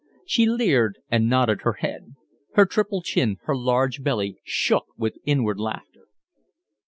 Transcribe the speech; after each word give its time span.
She 0.25 0.47
leered 0.47 0.97
and 1.11 1.29
nodded 1.29 1.61
her 1.61 1.73
head. 1.73 2.15
Her 2.55 2.65
triple 2.65 3.03
chin, 3.03 3.37
her 3.43 3.55
large 3.55 4.01
belly, 4.01 4.39
shook 4.43 4.87
with 4.97 5.19
inward 5.27 5.59
laughter. 5.59 6.07